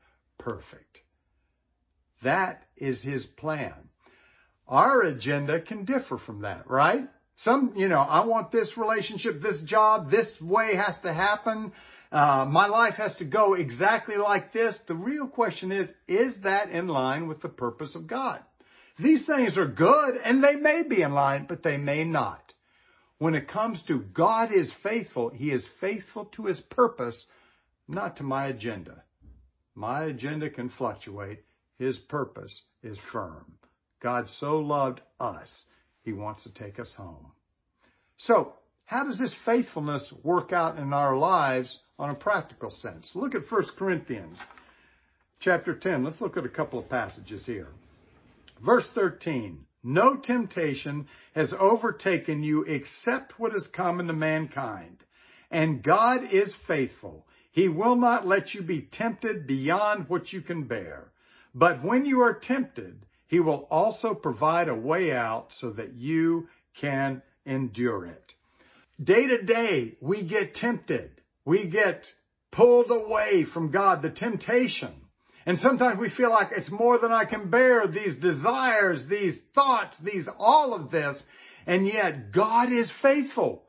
perfect. 0.47 1.01
That 2.23 2.63
is 2.77 3.01
his 3.01 3.25
plan. 3.25 3.73
Our 4.65 5.01
agenda 5.01 5.59
can 5.59 5.83
differ 5.83 6.17
from 6.17 6.43
that, 6.43 6.69
right? 6.69 7.03
Some, 7.39 7.73
you 7.75 7.89
know, 7.89 7.99
I 7.99 8.25
want 8.25 8.51
this 8.51 8.77
relationship, 8.77 9.41
this 9.41 9.61
job, 9.63 10.09
this 10.09 10.29
way 10.39 10.75
has 10.75 10.97
to 11.03 11.13
happen. 11.13 11.73
Uh, 12.13 12.47
my 12.49 12.67
life 12.67 12.93
has 12.93 13.13
to 13.17 13.25
go 13.25 13.55
exactly 13.55 14.15
like 14.15 14.53
this. 14.53 14.77
The 14.87 14.95
real 14.95 15.27
question 15.27 15.73
is, 15.73 15.89
is 16.07 16.33
that 16.43 16.69
in 16.69 16.87
line 16.87 17.27
with 17.27 17.41
the 17.41 17.49
purpose 17.49 17.93
of 17.93 18.07
God? 18.07 18.39
These 18.97 19.25
things 19.25 19.57
are 19.57 19.67
good 19.67 20.15
and 20.23 20.41
they 20.41 20.55
may 20.55 20.83
be 20.83 21.01
in 21.01 21.11
line, 21.11 21.45
but 21.47 21.61
they 21.61 21.77
may 21.77 22.05
not. 22.05 22.53
When 23.17 23.35
it 23.35 23.49
comes 23.49 23.83
to 23.87 23.99
God 23.99 24.53
is 24.53 24.71
faithful, 24.81 25.29
He 25.29 25.51
is 25.51 25.65
faithful 25.81 26.25
to 26.37 26.45
His 26.45 26.61
purpose, 26.61 27.25
not 27.89 28.15
to 28.17 28.23
my 28.23 28.47
agenda. 28.47 29.03
My 29.77 30.05
agenda 30.05 30.49
can 30.49 30.69
fluctuate. 30.69 31.43
His 31.77 31.99
purpose 31.99 32.63
is 32.81 32.97
firm. 33.11 33.45
God 34.01 34.27
so 34.39 34.57
loved 34.57 35.01
us, 35.19 35.65
He 36.03 36.13
wants 36.13 36.41
to 36.43 36.53
take 36.53 36.79
us 36.79 36.91
home. 36.97 37.31
So, 38.17 38.53
how 38.85 39.03
does 39.03 39.19
this 39.19 39.35
faithfulness 39.45 40.11
work 40.23 40.51
out 40.51 40.79
in 40.79 40.93
our 40.93 41.15
lives 41.15 41.77
on 41.99 42.09
a 42.09 42.15
practical 42.15 42.71
sense? 42.71 43.11
Look 43.13 43.35
at 43.35 43.51
1 43.51 43.65
Corinthians 43.77 44.39
chapter 45.41 45.75
10. 45.75 46.03
Let's 46.03 46.21
look 46.21 46.37
at 46.37 46.45
a 46.45 46.49
couple 46.49 46.79
of 46.79 46.89
passages 46.89 47.45
here. 47.45 47.67
Verse 48.65 48.89
13. 48.95 49.59
No 49.83 50.15
temptation 50.17 51.07
has 51.35 51.53
overtaken 51.59 52.41
you 52.41 52.63
except 52.63 53.39
what 53.39 53.55
is 53.55 53.67
common 53.75 54.07
to 54.07 54.13
mankind. 54.13 54.97
And 55.51 55.83
God 55.83 56.21
is 56.31 56.51
faithful. 56.67 57.26
He 57.57 57.69
will 57.69 57.95
not 57.95 58.27
let 58.27 58.53
you 58.53 58.61
be 58.61 58.81
tempted 58.83 59.47
beyond 59.47 60.09
what 60.09 60.31
you 60.31 60.41
can 60.41 60.65
bear. 60.65 61.11
But 61.55 61.83
when 61.83 62.05
you 62.05 62.21
are 62.21 62.39
tempted, 62.39 63.03
He 63.25 63.39
will 63.39 63.67
also 63.71 64.13
provide 64.13 64.69
a 64.69 64.75
way 64.75 65.11
out 65.11 65.47
so 65.59 65.71
that 65.71 65.95
you 65.95 66.49
can 66.79 67.23
endure 67.47 68.05
it. 68.05 68.33
Day 69.03 69.25
to 69.25 69.41
day, 69.41 69.97
we 70.01 70.23
get 70.23 70.53
tempted. 70.53 71.09
We 71.45 71.67
get 71.67 72.05
pulled 72.51 72.91
away 72.91 73.45
from 73.51 73.71
God, 73.71 74.03
the 74.03 74.11
temptation. 74.11 74.93
And 75.47 75.57
sometimes 75.57 75.99
we 75.99 76.11
feel 76.11 76.29
like 76.29 76.49
it's 76.51 76.69
more 76.69 76.99
than 76.99 77.11
I 77.11 77.25
can 77.25 77.49
bear, 77.49 77.87
these 77.87 78.19
desires, 78.19 79.03
these 79.09 79.41
thoughts, 79.55 79.95
these, 80.03 80.27
all 80.37 80.75
of 80.75 80.91
this. 80.91 81.19
And 81.65 81.87
yet 81.87 82.31
God 82.31 82.71
is 82.71 82.91
faithful. 83.01 83.63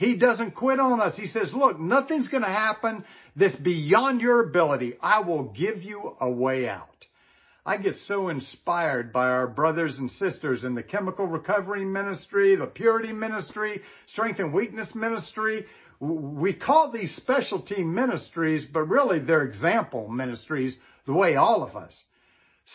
He 0.00 0.16
doesn't 0.16 0.52
quit 0.52 0.80
on 0.80 0.98
us. 0.98 1.14
He 1.14 1.26
says, 1.26 1.52
look, 1.52 1.78
nothing's 1.78 2.28
going 2.28 2.42
to 2.42 2.48
happen 2.48 3.04
that's 3.36 3.56
beyond 3.56 4.22
your 4.22 4.40
ability. 4.40 4.94
I 5.02 5.20
will 5.20 5.52
give 5.52 5.82
you 5.82 6.16
a 6.18 6.30
way 6.30 6.66
out. 6.66 6.86
I 7.66 7.76
get 7.76 7.96
so 8.06 8.30
inspired 8.30 9.12
by 9.12 9.28
our 9.28 9.46
brothers 9.46 9.98
and 9.98 10.10
sisters 10.12 10.64
in 10.64 10.74
the 10.74 10.82
chemical 10.82 11.26
recovery 11.26 11.84
ministry, 11.84 12.56
the 12.56 12.64
purity 12.64 13.12
ministry, 13.12 13.82
strength 14.06 14.38
and 14.38 14.54
weakness 14.54 14.88
ministry. 14.94 15.66
We 16.00 16.54
call 16.54 16.90
these 16.90 17.14
specialty 17.16 17.82
ministries, 17.82 18.64
but 18.72 18.88
really 18.88 19.18
they're 19.18 19.42
example 19.42 20.08
ministries 20.08 20.78
the 21.06 21.12
way 21.12 21.36
all 21.36 21.62
of 21.62 21.76
us. 21.76 21.94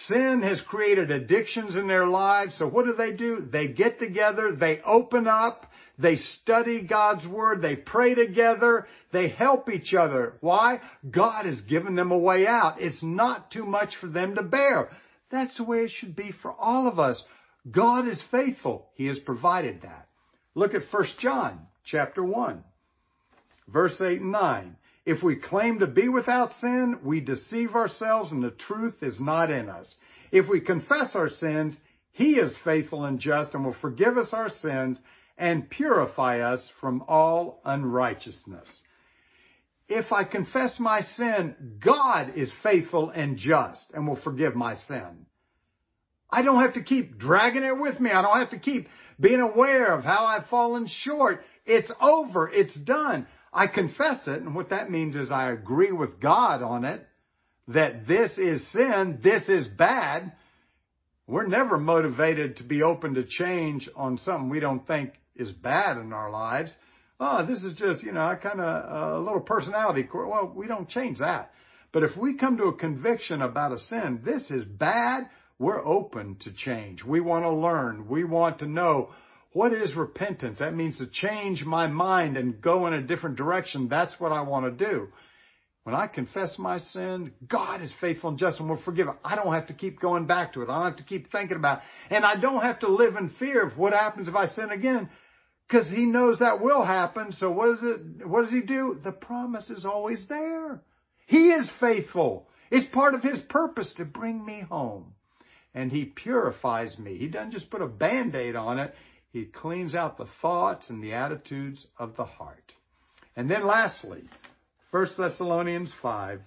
Sin 0.08 0.42
has 0.44 0.62
created 0.62 1.10
addictions 1.10 1.76
in 1.76 1.88
their 1.88 2.06
lives. 2.06 2.54
So 2.58 2.68
what 2.68 2.86
do 2.86 2.94
they 2.94 3.14
do? 3.14 3.48
They 3.52 3.68
get 3.68 4.00
together, 4.00 4.56
they 4.56 4.82
open 4.86 5.28
up, 5.28 5.72
they 5.98 6.18
study 6.18 6.82
God's 6.82 7.26
Word, 7.26 7.62
they 7.62 7.76
pray 7.76 8.14
together, 8.14 8.88
they 9.14 9.30
help 9.30 9.70
each 9.70 9.94
other. 9.94 10.34
Why? 10.42 10.82
God 11.10 11.46
has 11.46 11.62
given 11.62 11.96
them 11.96 12.12
a 12.12 12.18
way 12.18 12.46
out. 12.46 12.82
It's 12.82 13.02
not 13.02 13.52
too 13.52 13.66
much 13.66 13.96
for 14.02 14.08
them 14.08 14.36
to 14.36 14.44
bear. 14.44 14.90
That's 15.32 15.56
the 15.58 15.64
way 15.64 15.80
it 15.80 15.92
should 15.92 16.16
be 16.16 16.34
for 16.42 16.52
all 16.52 16.88
of 16.88 17.00
us. 17.00 17.24
God 17.72 18.08
is 18.08 18.22
faithful. 18.32 18.90
He 18.96 19.06
has 19.08 19.18
provided 19.20 19.82
that. 19.84 20.08
Look 20.54 20.74
at 20.74 20.92
1 20.92 21.06
John 21.20 21.62
chapter 21.86 22.24
1, 22.24 22.64
verse 23.68 24.00
8 24.00 24.22
and 24.22 24.32
9. 24.32 24.76
If 25.06 25.22
we 25.22 25.36
claim 25.36 25.80
to 25.80 25.88
be 25.88 26.10
without 26.10 26.52
sin, 26.60 27.00
we 27.04 27.20
deceive 27.20 27.76
ourselves 27.76 28.32
and 28.32 28.44
the 28.44 28.52
truth 28.52 28.96
is 29.02 29.20
not 29.20 29.52
in 29.52 29.70
us. 29.70 29.96
If 30.32 30.50
we 30.50 30.60
confess 30.60 31.16
our 31.16 31.30
sins, 31.30 31.78
he 32.12 32.34
is 32.34 32.54
faithful 32.64 33.06
and 33.06 33.20
just 33.20 33.54
and 33.54 33.64
will 33.64 33.76
forgive 33.82 34.18
us 34.18 34.30
our 34.34 34.50
sins 34.50 35.00
and 35.38 35.70
purify 35.70 36.40
us 36.40 36.72
from 36.82 37.04
all 37.08 37.62
unrighteousness. 37.66 38.82
If 39.88 40.12
I 40.12 40.24
confess 40.24 40.80
my 40.80 41.02
sin, 41.02 41.78
God 41.84 42.34
is 42.36 42.52
faithful 42.64 43.12
and 43.12 43.38
just 43.38 43.86
and 43.94 44.08
will 44.08 44.20
forgive 44.24 44.56
my 44.56 44.76
sin. 44.76 45.28
I 46.30 46.42
don't 46.42 46.62
have 46.62 46.74
to 46.74 46.84
keep 46.84 47.20
dragging 47.20 47.64
it 47.64 47.78
with 47.78 48.00
me. 48.00 48.10
I 48.10 48.24
don't 48.24 48.40
have 48.40 48.50
to 48.52 48.60
keep 48.60 48.88
being 49.20 49.42
aware 49.42 49.94
of 49.94 50.04
how 50.04 50.26
I've 50.26 50.48
fallen 50.48 50.88
short. 50.88 51.44
It's 51.66 51.92
over. 52.02 52.50
It's 52.50 52.74
done. 52.74 53.28
I 53.56 53.68
confess 53.68 54.28
it, 54.28 54.42
and 54.42 54.54
what 54.54 54.72
that 54.72 54.92
means 54.92 55.16
is 55.16 55.32
I 55.32 55.50
agree 55.50 55.94
with 55.94 56.20
God 56.20 56.62
on 56.62 56.84
it, 56.84 57.08
that 57.70 58.06
this 58.06 58.38
is 58.38 58.68
sin, 58.74 59.20
this 59.24 59.48
is 59.48 59.66
bad. 59.66 60.34
We're 61.26 61.48
never 61.48 61.78
motivated 61.78 62.58
to 62.58 62.64
be 62.64 62.84
open 62.84 63.14
to 63.14 63.24
change 63.24 63.90
on 63.96 64.18
something 64.18 64.50
we 64.50 64.60
don't 64.60 64.86
think 64.86 65.12
is 65.38 65.52
bad 65.54 65.98
in 65.98 66.12
our 66.12 66.30
lives. 66.30 66.70
Oh, 67.18 67.46
this 67.46 67.64
is 67.64 67.78
just, 67.78 68.04
you 68.04 68.12
know, 68.12 68.38
kind 68.44 68.60
of 68.60 69.16
a 69.16 69.20
little 69.20 69.40
personality. 69.40 70.06
Well, 70.14 70.52
we 70.54 70.68
don't 70.68 70.90
change 70.90 71.20
that. 71.20 71.52
But 71.94 72.04
if 72.04 72.18
we 72.18 72.38
come 72.38 72.58
to 72.58 72.66
a 72.66 72.76
conviction 72.76 73.42
about 73.42 73.72
a 73.72 73.80
sin, 73.80 74.20
this 74.26 74.52
is 74.52 74.66
bad, 74.66 75.30
we're 75.58 75.84
open 75.84 76.36
to 76.42 76.52
change. 76.52 77.06
We 77.06 77.22
want 77.22 77.46
to 77.46 77.52
learn. 77.52 78.10
We 78.10 78.26
want 78.26 78.60
to 78.60 78.66
know 78.66 79.12
what 79.56 79.72
is 79.72 79.96
repentance? 79.96 80.60
That 80.60 80.76
means 80.76 80.98
to 80.98 81.08
change 81.08 81.64
my 81.64 81.88
mind 81.88 82.36
and 82.36 82.62
go 82.62 82.88
in 82.88 82.94
a 82.94 83.02
different 83.02 83.38
direction. 83.38 83.88
That's 83.88 84.14
what 84.20 84.34
I 84.34 84.42
want 84.42 84.66
to 84.66 84.86
do. 84.86 85.08
When 85.86 85.96
I 85.96 86.08
confess 86.08 86.58
my 86.58 86.80
sin, 86.80 87.32
God 87.48 87.82
is 87.82 87.94
faithful 88.02 88.32
and 88.32 88.38
just 88.38 88.60
and 88.60 88.70
will 88.70 88.82
forgive 88.84 89.08
it. 89.08 89.16
I 89.24 89.38
don't 89.38 89.54
have 89.54 89.68
to 89.68 89.74
keep 89.74 90.02
going 90.02 90.26
back 90.26 90.54
to 90.54 90.62
it. 90.62 90.68
I 90.70 90.76
don't 90.76 90.92
have 90.92 90.98
to 90.98 91.06
keep 91.06 91.32
thinking 91.32 91.56
about 91.56 91.78
it. 91.78 92.16
And 92.16 92.26
I 92.26 92.36
don't 92.36 92.64
have 92.64 92.80
to 92.80 92.90
live 92.90 93.16
in 93.16 93.30
fear 93.40 93.66
of 93.66 93.78
what 93.78 93.94
happens 93.94 94.28
if 94.28 94.36
I 94.36 94.50
sin 94.50 94.72
again 94.72 95.10
because 95.70 95.88
he 95.90 96.06
knows 96.06 96.40
that 96.40 96.60
will 96.62 96.84
happen. 96.84 97.34
So 97.40 97.50
what 97.50 97.70
is 97.70 97.80
it? 97.82 98.28
What 98.28 98.44
does 98.44 98.52
he 98.52 98.60
do? 98.60 99.00
The 99.06 99.14
promise 99.14 99.70
is 99.70 99.86
always 99.86 100.26
there. 100.28 100.82
He 101.28 101.52
is 101.52 101.70
faithful. 101.80 102.50
It's 102.72 102.94
part 102.94 103.14
of 103.16 103.24
his 103.24 103.40
purpose 103.48 103.94
to 103.98 104.04
bring 104.04 104.46
me 104.46 104.66
home. 104.70 105.14
and 105.76 105.92
he 105.92 106.06
purifies 106.06 106.98
me. 106.98 107.18
He 107.18 107.28
doesn't 107.28 107.52
just 107.52 107.70
put 107.70 107.82
a 107.82 107.88
band-aid 107.88 108.56
on 108.56 108.80
it. 108.80 108.96
He 109.36 109.44
cleans 109.44 109.94
out 109.94 110.18
the 110.18 110.30
thoughts 110.42 110.90
and 110.90 111.04
the 111.04 111.12
attitudes 111.12 111.88
of 112.00 112.16
the 112.16 112.24
heart. 112.24 112.72
And 113.36 113.52
then 113.52 113.68
lastly, 113.68 114.24
1 114.92 115.08
Thessalonians 115.18 115.92
5, 116.02 116.40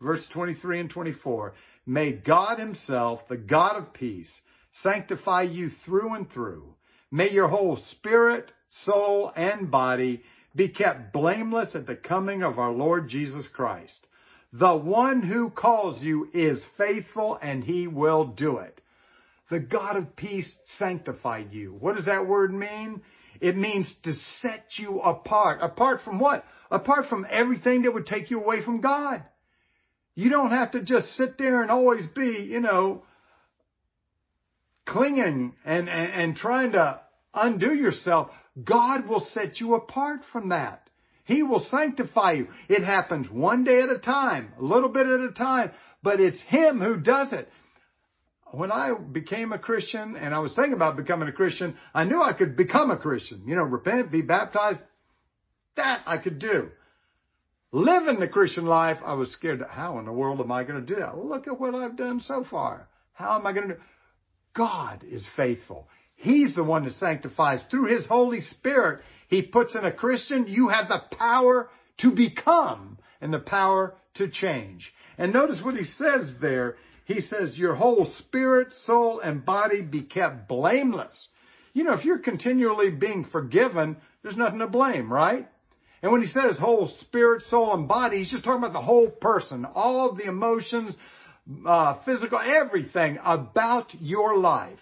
verse 0.00 0.26
23 0.32 0.80
and 0.80 0.90
24. 0.90 1.54
May 1.86 2.10
God 2.10 2.58
himself, 2.58 3.20
the 3.28 3.36
God 3.36 3.76
of 3.76 3.92
peace, 3.92 4.32
sanctify 4.82 5.42
you 5.42 5.70
through 5.84 6.14
and 6.14 6.28
through. 6.32 6.74
May 7.12 7.30
your 7.30 7.46
whole 7.46 7.76
spirit, 7.76 8.50
soul, 8.84 9.30
and 9.36 9.70
body 9.70 10.24
be 10.56 10.70
kept 10.70 11.12
blameless 11.12 11.76
at 11.76 11.86
the 11.86 11.94
coming 11.94 12.42
of 12.42 12.58
our 12.58 12.72
Lord 12.72 13.08
Jesus 13.10 13.46
Christ. 13.46 14.08
The 14.52 14.74
one 14.74 15.22
who 15.22 15.50
calls 15.50 16.02
you 16.02 16.28
is 16.34 16.60
faithful 16.76 17.38
and 17.40 17.62
he 17.62 17.86
will 17.86 18.24
do 18.24 18.58
it. 18.58 18.80
The 19.52 19.60
God 19.60 19.98
of 19.98 20.16
peace 20.16 20.50
sanctified 20.78 21.52
you. 21.52 21.76
What 21.78 21.96
does 21.96 22.06
that 22.06 22.26
word 22.26 22.54
mean? 22.54 23.02
It 23.38 23.54
means 23.54 23.94
to 24.04 24.14
set 24.40 24.64
you 24.78 24.98
apart. 25.00 25.58
Apart 25.60 26.00
from 26.06 26.18
what? 26.18 26.46
Apart 26.70 27.10
from 27.10 27.26
everything 27.28 27.82
that 27.82 27.92
would 27.92 28.06
take 28.06 28.30
you 28.30 28.40
away 28.40 28.64
from 28.64 28.80
God. 28.80 29.22
You 30.14 30.30
don't 30.30 30.52
have 30.52 30.70
to 30.70 30.80
just 30.80 31.14
sit 31.18 31.36
there 31.36 31.60
and 31.60 31.70
always 31.70 32.06
be, 32.16 32.48
you 32.50 32.60
know, 32.60 33.02
clinging 34.86 35.52
and, 35.66 35.86
and, 35.86 36.12
and 36.12 36.34
trying 36.34 36.72
to 36.72 37.02
undo 37.34 37.74
yourself. 37.74 38.30
God 38.64 39.06
will 39.06 39.26
set 39.34 39.60
you 39.60 39.74
apart 39.74 40.20
from 40.32 40.48
that. 40.48 40.88
He 41.24 41.42
will 41.42 41.66
sanctify 41.70 42.32
you. 42.32 42.48
It 42.70 42.84
happens 42.84 43.28
one 43.30 43.64
day 43.64 43.82
at 43.82 43.90
a 43.90 43.98
time, 43.98 44.54
a 44.58 44.64
little 44.64 44.88
bit 44.88 45.06
at 45.06 45.20
a 45.20 45.32
time, 45.32 45.72
but 46.02 46.20
it's 46.20 46.40
Him 46.40 46.80
who 46.80 46.96
does 46.96 47.34
it. 47.34 47.50
When 48.52 48.70
I 48.70 48.92
became 48.92 49.52
a 49.52 49.58
Christian 49.58 50.14
and 50.14 50.34
I 50.34 50.38
was 50.38 50.54
thinking 50.54 50.74
about 50.74 50.96
becoming 50.96 51.28
a 51.28 51.32
Christian, 51.32 51.74
I 51.94 52.04
knew 52.04 52.22
I 52.22 52.34
could 52.34 52.54
become 52.54 52.90
a 52.90 52.98
Christian. 52.98 53.42
You 53.46 53.56
know, 53.56 53.62
repent, 53.62 54.12
be 54.12 54.20
baptized. 54.20 54.80
That 55.76 56.02
I 56.06 56.18
could 56.18 56.38
do. 56.38 56.68
Living 57.72 58.20
the 58.20 58.28
Christian 58.28 58.66
life, 58.66 58.98
I 59.02 59.14
was 59.14 59.32
scared. 59.32 59.62
How 59.66 59.98
in 59.98 60.04
the 60.04 60.12
world 60.12 60.40
am 60.40 60.52
I 60.52 60.64
going 60.64 60.84
to 60.84 60.94
do 60.94 61.00
that? 61.00 61.16
Look 61.16 61.48
at 61.48 61.58
what 61.58 61.74
I've 61.74 61.96
done 61.96 62.20
so 62.20 62.44
far. 62.48 62.88
How 63.14 63.38
am 63.38 63.46
I 63.46 63.54
going 63.54 63.68
to 63.68 63.74
do? 63.74 63.80
God 64.54 65.02
is 65.10 65.24
faithful. 65.34 65.88
He's 66.16 66.54
the 66.54 66.62
one 66.62 66.84
that 66.84 66.92
sanctifies 66.92 67.64
through 67.70 67.94
His 67.94 68.04
Holy 68.04 68.42
Spirit. 68.42 69.00
He 69.28 69.40
puts 69.40 69.74
in 69.74 69.86
a 69.86 69.92
Christian. 69.92 70.46
You 70.46 70.68
have 70.68 70.88
the 70.88 71.00
power 71.16 71.70
to 72.02 72.10
become 72.10 72.98
and 73.22 73.32
the 73.32 73.38
power 73.38 73.94
to 74.16 74.28
change. 74.28 74.92
And 75.16 75.32
notice 75.32 75.62
what 75.64 75.76
He 75.76 75.84
says 75.84 76.34
there. 76.42 76.76
He 77.12 77.20
says, 77.22 77.56
your 77.56 77.74
whole 77.74 78.10
spirit, 78.18 78.68
soul, 78.86 79.20
and 79.20 79.44
body 79.44 79.82
be 79.82 80.02
kept 80.02 80.48
blameless. 80.48 81.28
You 81.72 81.84
know, 81.84 81.94
if 81.94 82.04
you're 82.04 82.18
continually 82.18 82.90
being 82.90 83.24
forgiven, 83.30 83.96
there's 84.22 84.36
nothing 84.36 84.58
to 84.58 84.66
blame, 84.66 85.12
right? 85.12 85.48
And 86.02 86.10
when 86.10 86.20
he 86.20 86.26
says 86.26 86.58
whole 86.58 86.88
spirit, 87.00 87.44
soul, 87.44 87.74
and 87.74 87.86
body, 87.86 88.18
he's 88.18 88.30
just 88.30 88.44
talking 88.44 88.62
about 88.62 88.72
the 88.72 88.80
whole 88.80 89.08
person, 89.08 89.64
all 89.64 90.10
of 90.10 90.16
the 90.16 90.24
emotions, 90.24 90.94
uh, 91.66 91.98
physical, 92.04 92.38
everything 92.38 93.18
about 93.24 93.94
your 94.00 94.36
life 94.38 94.78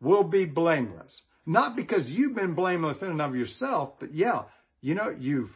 will 0.00 0.24
be 0.24 0.44
blameless. 0.44 1.12
Not 1.44 1.76
because 1.76 2.06
you've 2.06 2.34
been 2.34 2.54
blameless 2.54 3.02
in 3.02 3.08
and 3.08 3.22
of 3.22 3.34
yourself, 3.34 3.94
but 3.98 4.14
yeah, 4.14 4.42
you 4.80 4.94
know, 4.94 5.14
you've 5.18 5.50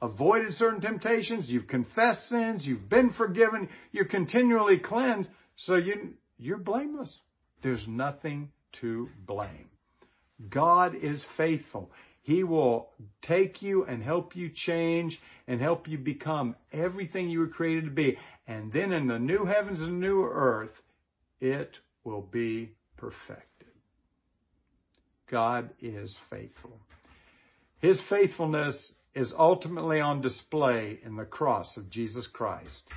avoided 0.00 0.54
certain 0.54 0.80
temptations, 0.80 1.48
you've 1.48 1.66
confessed 1.66 2.28
sins, 2.28 2.64
you've 2.64 2.88
been 2.88 3.12
forgiven, 3.12 3.68
you're 3.90 4.04
continually 4.04 4.78
cleansed, 4.78 5.28
so 5.58 5.74
you, 5.74 6.14
you're 6.38 6.58
blameless. 6.58 7.20
There's 7.62 7.86
nothing 7.86 8.50
to 8.80 9.08
blame. 9.26 9.68
God 10.48 10.94
is 10.94 11.24
faithful. 11.36 11.90
He 12.22 12.44
will 12.44 12.90
take 13.22 13.62
you 13.62 13.84
and 13.84 14.02
help 14.02 14.36
you 14.36 14.50
change 14.54 15.18
and 15.48 15.60
help 15.60 15.88
you 15.88 15.98
become 15.98 16.54
everything 16.72 17.28
you 17.28 17.40
were 17.40 17.48
created 17.48 17.86
to 17.86 17.90
be. 17.90 18.16
And 18.46 18.72
then 18.72 18.92
in 18.92 19.08
the 19.08 19.18
new 19.18 19.44
heavens 19.44 19.80
and 19.80 20.00
new 20.00 20.24
earth, 20.24 20.74
it 21.40 21.70
will 22.04 22.22
be 22.22 22.72
perfected. 22.96 23.68
God 25.30 25.70
is 25.80 26.14
faithful. 26.30 26.78
His 27.80 28.00
faithfulness 28.08 28.92
is 29.14 29.32
ultimately 29.36 30.00
on 30.00 30.20
display 30.20 31.00
in 31.04 31.16
the 31.16 31.24
cross 31.24 31.76
of 31.76 31.90
Jesus 31.90 32.26
Christ. 32.26 32.88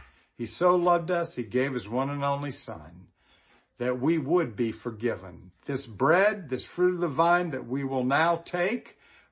He 0.42 0.48
so 0.48 0.74
loved 0.74 1.12
us, 1.12 1.36
He 1.36 1.44
gave 1.44 1.76
His 1.76 1.88
one 1.88 2.10
and 2.10 2.24
only 2.24 2.52
Son 2.52 3.06
that 3.78 4.02
we 4.02 4.18
would 4.18 4.56
be 4.56 4.72
forgiven. 4.72 5.52
This 5.68 5.86
bread, 5.86 6.50
this 6.50 6.66
fruit 6.76 6.96
of 6.96 7.02
the 7.02 7.16
vine 7.16 7.52
that 7.52 7.68
we 7.68 7.84
will 7.84 8.04
now 8.04 8.44
take, 8.52 8.88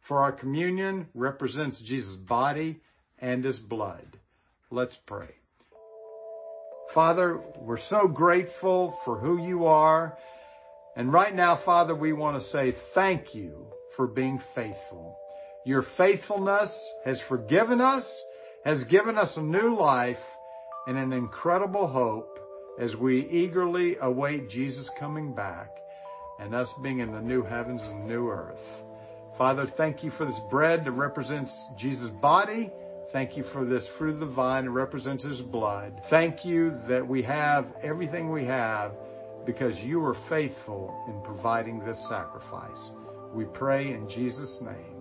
for 0.07 0.21
our 0.21 0.31
communion 0.31 1.07
represents 1.15 1.81
Jesus' 1.81 2.13
body 2.13 2.79
and 3.17 3.43
his 3.43 3.57
blood. 3.57 4.05
Let's 4.69 4.95
pray. 5.07 5.29
Father, 6.93 7.41
we're 7.57 7.81
so 7.89 8.07
grateful 8.07 8.99
for 9.03 9.17
who 9.17 9.43
you 9.43 9.65
are. 9.65 10.15
And 10.95 11.11
right 11.11 11.33
now, 11.33 11.59
Father, 11.65 11.95
we 11.95 12.13
want 12.13 12.39
to 12.39 12.49
say 12.49 12.75
thank 12.93 13.33
you 13.33 13.65
for 13.97 14.05
being 14.05 14.39
faithful. 14.53 15.17
Your 15.65 15.83
faithfulness 15.97 16.69
has 17.03 17.19
forgiven 17.27 17.81
us, 17.81 18.05
has 18.63 18.83
given 18.83 19.17
us 19.17 19.33
a 19.37 19.41
new 19.41 19.75
life 19.75 20.17
and 20.89 20.97
an 20.97 21.13
incredible 21.13 21.85
hope 21.85 22.39
as 22.79 22.95
we 22.95 23.27
eagerly 23.29 23.95
await 24.01 24.49
Jesus 24.49 24.89
coming 24.99 25.31
back 25.33 25.69
and 26.39 26.55
us 26.55 26.73
being 26.81 26.97
in 26.97 27.11
the 27.11 27.21
new 27.21 27.43
heavens 27.43 27.79
and 27.83 28.07
new 28.07 28.27
earth. 28.27 28.57
Father, 29.37 29.71
thank 29.77 30.03
you 30.03 30.09
for 30.09 30.25
this 30.25 30.39
bread 30.49 30.83
that 30.85 30.91
represents 30.93 31.55
Jesus' 31.77 32.09
body. 32.23 32.71
Thank 33.13 33.37
you 33.37 33.43
for 33.53 33.65
this 33.65 33.87
fruit 33.99 34.15
of 34.15 34.19
the 34.19 34.25
vine 34.25 34.65
that 34.65 34.71
represents 34.71 35.23
his 35.23 35.41
blood. 35.41 35.93
Thank 36.09 36.43
you 36.43 36.75
that 36.87 37.07
we 37.07 37.21
have 37.21 37.67
everything 37.83 38.31
we 38.31 38.45
have 38.45 38.91
because 39.45 39.77
you 39.77 40.03
are 40.03 40.17
faithful 40.27 40.91
in 41.07 41.21
providing 41.21 41.85
this 41.85 42.03
sacrifice. 42.09 42.79
We 43.31 43.45
pray 43.45 43.91
in 43.93 44.09
Jesus' 44.09 44.57
name. 44.59 44.98